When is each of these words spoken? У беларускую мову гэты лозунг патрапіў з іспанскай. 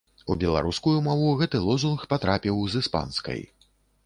У 0.33 0.35
беларускую 0.43 0.93
мову 1.07 1.27
гэты 1.41 1.61
лозунг 1.67 2.09
патрапіў 2.15 2.65
з 2.73 2.83
іспанскай. 2.87 3.41